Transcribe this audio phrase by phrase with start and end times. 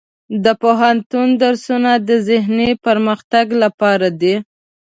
[0.43, 4.35] د پوهنتون درسونه د ذهني پرمختګ لپاره دي.